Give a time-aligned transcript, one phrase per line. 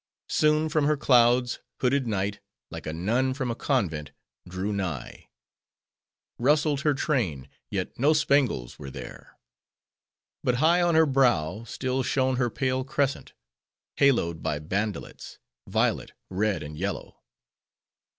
[0.29, 2.39] Soon, from her clouds, hooded Night,
[2.71, 4.09] like a nun from a convent,
[4.49, 5.27] drew nigh.
[6.39, 9.37] Rustled her train, yet no spangles were there.
[10.43, 13.33] But high on her brow, still shone her pale crescent;
[13.97, 17.21] haloed by bandelets—violet, red, and yellow.